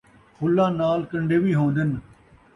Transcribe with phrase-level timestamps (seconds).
[0.37, 1.89] پھلاں نال کنڈے وی ہوندن